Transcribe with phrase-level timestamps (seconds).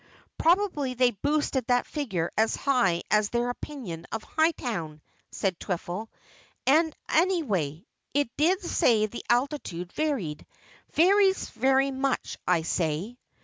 [0.39, 6.07] "Probably they boosted that figure as high as their opinion of Hightown," said Twiffle,
[6.65, 10.47] "and anyway, it did say the altitude varied.
[10.93, 13.19] Varies very much, I'd say."